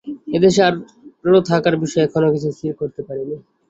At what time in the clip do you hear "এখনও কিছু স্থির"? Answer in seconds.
2.05-2.71